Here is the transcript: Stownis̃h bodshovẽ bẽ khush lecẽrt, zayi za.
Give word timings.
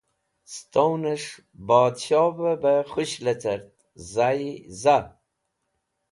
Stownis̃h 0.53 1.31
bodshovẽ 1.67 2.59
bẽ 2.61 2.85
khush 2.91 3.15
lecẽrt, 3.25 3.65
zayi 4.11 4.51
za. 4.81 4.97